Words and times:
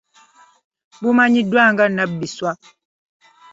Bumanyiddwa 1.01 1.63
nga 1.71 1.85
nnabiswa. 1.87 2.51